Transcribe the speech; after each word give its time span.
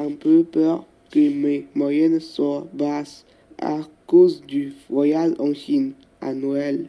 un 0.00 0.12
peu 0.12 0.44
peur 0.44 0.86
que 1.10 1.30
mes 1.30 1.66
moyennes 1.74 2.20
soient 2.20 2.66
basses 2.72 3.24
à 3.58 3.80
cause 4.06 4.42
du 4.42 4.72
voyage 4.88 5.34
en 5.38 5.52
Chine 5.52 5.92
à 6.20 6.32
Noël. 6.32 6.86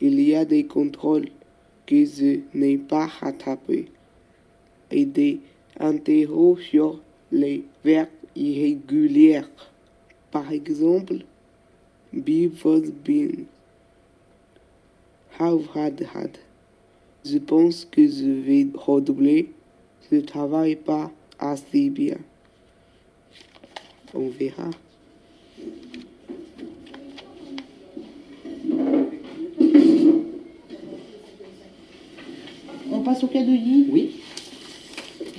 Il 0.00 0.20
y 0.20 0.34
a 0.34 0.44
des 0.44 0.64
contrôles 0.64 1.28
que 1.86 2.04
je 2.04 2.40
n'ai 2.54 2.78
pas 2.78 3.06
rattrapés 3.06 3.86
et 4.90 5.04
des 5.04 5.40
interros 5.78 6.58
sur 6.58 7.00
les 7.32 7.64
verbes 7.84 8.08
irréguliers. 8.36 9.42
Par 10.30 10.50
exemple, 10.52 11.24
be 12.12 12.50
was 12.64 12.90
been, 13.04 13.46
have 15.38 15.66
had 15.74 16.00
had. 16.14 16.38
Je 17.24 17.38
pense 17.38 17.84
que 17.84 18.06
je 18.06 18.30
vais 18.30 18.66
redoubler. 18.74 19.50
Je 20.10 20.18
travaille 20.18 20.76
pas 20.76 21.10
assez 21.38 21.88
bien. 21.88 22.18
On 24.14 24.28
verra. 24.28 24.70
On 32.92 33.00
passe 33.00 33.24
au 33.24 33.26
cas 33.26 33.42
de 33.42 33.50
Yi 33.50 33.86
Oui. 33.90 34.10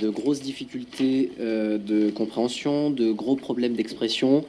De 0.00 0.10
grosses 0.10 0.40
difficultés 0.40 1.30
euh, 1.40 1.78
de 1.78 2.10
compréhension, 2.10 2.90
de 2.90 3.12
gros 3.12 3.36
problèmes 3.36 3.74
d'expression. 3.74 4.44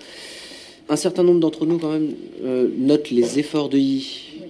Un 0.89 0.97
certain 0.97 1.23
nombre 1.23 1.39
d'entre 1.39 1.65
nous, 1.65 1.77
quand 1.77 1.91
même, 1.91 2.13
euh, 2.43 2.69
notent 2.77 3.11
les 3.11 3.39
efforts 3.39 3.69
de 3.69 3.77
Yi, 3.77 4.41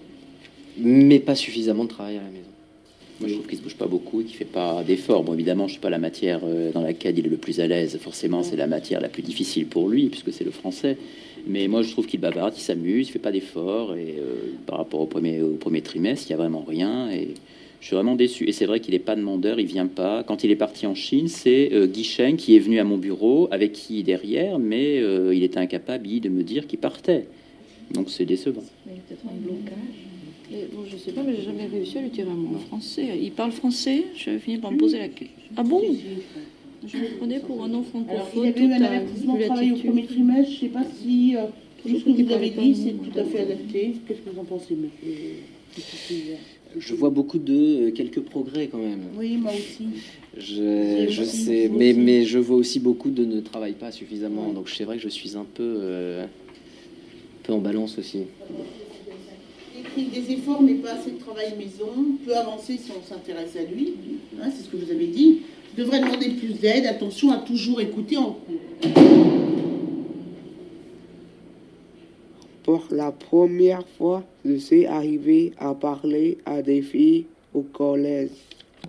mais 0.78 1.20
pas 1.20 1.36
suffisamment 1.36 1.84
de 1.84 1.90
travail 1.90 2.18
à 2.18 2.24
la 2.24 2.30
maison. 2.30 2.44
Moi, 3.20 3.30
je 3.30 3.34
trouve 3.34 3.48
qu'il 3.48 3.58
se 3.58 3.64
bouge 3.64 3.76
pas 3.76 3.88
beaucoup 3.88 4.22
et 4.22 4.26
qu'il 4.26 4.36
fait 4.36 4.46
pas 4.46 4.84
d'efforts. 4.84 5.24
Bon, 5.24 5.34
évidemment, 5.34 5.68
je 5.68 5.74
suis 5.74 5.82
pas 5.82 5.90
la 5.90 5.98
matière 5.98 6.42
euh, 6.44 6.72
dans 6.72 6.82
laquelle 6.82 7.18
il 7.18 7.26
est 7.26 7.30
le 7.30 7.38
plus 7.38 7.60
à 7.60 7.68
l'aise. 7.68 7.98
Forcément, 8.00 8.44
c'est 8.44 8.56
la 8.56 8.68
matière 8.68 9.02
la 9.02 9.10
plus 9.10 9.24
difficile 9.24 9.66
pour 9.66 9.90
lui, 9.90 10.08
puisque 10.10 10.32
c'est 10.32 10.44
le 10.44 10.52
français. 10.52 10.98
Mais 11.48 11.68
moi, 11.68 11.82
je 11.82 11.92
trouve 11.92 12.06
qu'il 12.06 12.20
bavarde, 12.20 12.54
il 12.56 12.62
s'amuse, 12.62 13.08
il 13.08 13.12
fait 13.12 13.20
pas 13.20 13.32
d'efforts. 13.32 13.96
Et 13.96 14.16
euh, 14.20 14.52
par 14.66 14.78
rapport 14.78 15.00
au 15.00 15.06
premier, 15.06 15.42
trimestre, 15.82 16.28
il 16.28 16.32
y 16.32 16.34
a 16.34 16.38
vraiment 16.38 16.64
rien. 16.68 17.10
Et 17.10 17.30
je 17.80 17.86
suis 17.86 17.96
vraiment 17.96 18.16
déçu. 18.16 18.48
Et 18.48 18.52
c'est 18.52 18.66
vrai 18.66 18.80
qu'il 18.80 18.94
est 18.94 19.00
pas 19.00 19.16
demandeur, 19.16 19.60
il 19.60 19.66
vient 19.66 19.88
pas. 19.88 20.24
Quand 20.24 20.44
il 20.44 20.52
est 20.52 20.56
parti 20.56 20.86
en 20.86 20.96
Chine, 20.96 21.28
c'est 21.28 21.72
euh, 21.74 21.88
Guy 21.88 22.04
Cheng 22.04 22.36
qui 22.36 22.56
est 22.56 22.60
venu 22.60 22.80
à 22.80 22.84
mon 22.84 22.98
bureau, 22.98 23.48
avec 23.52 23.74
qui 23.74 24.04
derrière, 24.04 24.60
mais 24.60 25.00
euh, 25.00 25.34
il 25.34 25.44
était 25.44 25.60
incapable 25.60 26.08
de 26.20 26.30
me 26.30 26.44
dire 26.44 26.68
qu'il 26.68 26.80
partait. 26.80 27.26
Donc 27.92 28.10
c'est 28.10 28.26
décevant. 28.26 28.64
Il 28.86 28.94
y 28.94 29.00
peut-être 29.00 29.24
un 29.26 29.40
blocage. 29.40 29.97
Et 30.58 30.68
bon, 30.74 30.84
je 30.90 30.98
sais 30.98 31.12
pas, 31.12 31.22
mais 31.24 31.36
j'ai 31.36 31.44
jamais 31.44 31.68
réussi 31.68 31.98
à 31.98 32.02
lui 32.02 32.10
tirer 32.10 32.30
un 32.30 32.34
mot 32.34 32.56
en 32.56 32.60
français. 32.60 33.06
Il 33.22 33.32
parle 33.32 33.52
français, 33.52 34.06
je 34.16 34.38
finis 34.40 34.58
par 34.58 34.72
me 34.72 34.78
poser 34.78 34.98
la 35.00 35.08
question. 35.10 35.36
Ah 35.56 35.64
bon? 35.64 35.82
Je 36.88 36.98
le 36.98 37.08
prenais 37.18 37.40
pour 37.40 37.64
un 37.64 37.68
non 37.68 37.84
Alors, 38.10 38.28
francophone. 38.30 38.44
il 38.44 38.48
avait 38.50 38.62
eu 38.66 38.74
un 38.74 38.82
avertissement 38.86 39.38
travail 39.38 39.72
au 39.74 39.76
premier 39.76 40.06
trimestre. 40.06 40.52
Je 40.52 40.56
ne 40.56 40.60
sais 40.62 40.74
pas 40.74 40.84
si 41.02 41.36
euh, 41.36 41.42
tout 41.82 41.90
ce 42.00 42.04
que 42.06 42.24
vous 42.24 42.32
avez 42.32 42.50
dit, 42.50 42.76
c'est 42.76 42.94
nom. 42.94 43.04
tout 43.04 43.20
à 43.20 43.24
fait 43.24 43.40
adapté. 43.42 43.94
Qu'est-ce 44.08 44.20
que 44.20 44.30
vous 44.30 44.40
en 44.40 44.46
pensez, 44.46 44.76
monsieur 44.76 46.38
Je 46.78 46.94
vois 46.96 47.10
beaucoup 47.10 47.40
de 47.40 47.88
euh, 47.88 47.92
quelques 47.92 48.22
progrès 48.22 48.68
quand 48.68 48.78
même. 48.80 49.02
Oui, 49.18 49.38
moi 49.38 49.52
aussi. 49.52 49.88
Je, 50.38 51.08
je 51.10 51.22
aussi, 51.22 51.38
sais, 51.44 51.70
mais, 51.72 51.92
aussi. 51.92 52.00
mais 52.00 52.24
je 52.26 52.40
vois 52.40 52.58
aussi 52.58 52.80
beaucoup 52.80 53.10
de 53.10 53.26
ne 53.26 53.42
travaillent 53.42 53.74
pas 53.74 53.92
suffisamment. 53.92 54.54
Donc 54.54 54.70
c'est 54.70 54.84
vrai 54.86 54.98
que 54.98 55.04
je 55.04 55.10
suis 55.10 55.36
un 55.36 55.46
peu, 55.46 55.64
euh, 55.82 56.24
un 56.24 56.28
peu 57.44 57.54
en 57.54 57.60
balance 57.60 57.98
aussi. 57.98 58.20
Des 59.98 60.32
efforts, 60.32 60.62
mais 60.62 60.76
pas 60.76 60.92
assez 60.92 61.10
de 61.10 61.18
travail 61.18 61.56
maison. 61.58 61.90
Peut 62.24 62.38
avancer 62.38 62.78
si 62.78 62.92
on 62.92 63.02
s'intéresse 63.04 63.56
à 63.56 63.64
lui. 63.64 63.96
Hein, 64.40 64.50
c'est 64.56 64.64
ce 64.64 64.70
que 64.70 64.78
vous 64.78 64.92
avez 64.92 65.08
dit. 65.08 65.42
Devrait 65.76 66.02
demander 66.02 66.30
plus 66.30 66.54
d'aide. 66.54 66.86
Attention 66.86 67.32
à 67.32 67.38
toujours 67.38 67.82
écouter 67.82 68.16
en 68.16 68.34
cours. 68.34 68.94
Pour 72.62 72.86
la 72.92 73.12
première 73.12 73.88
fois, 73.98 74.24
je 74.46 74.58
suis 74.58 74.86
arrivé 74.86 75.54
à 75.58 75.74
parler 75.74 76.38
à 76.46 76.62
des 76.62 76.84
filles 76.84 77.26
au 77.56 77.62
collège. 77.62 78.30